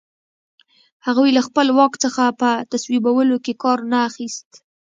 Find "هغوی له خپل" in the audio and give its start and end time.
1.05-1.67